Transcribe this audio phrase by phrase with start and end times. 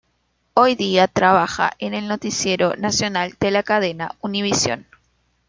[0.55, 4.87] Hoy día, trabaja en el Noticiero Nacional de la cadena Univisión.